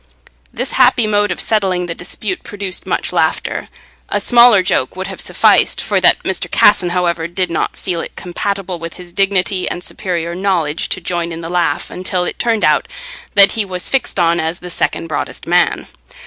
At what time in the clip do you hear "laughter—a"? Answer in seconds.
3.13-4.19